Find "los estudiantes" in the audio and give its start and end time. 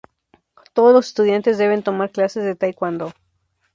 0.93-1.59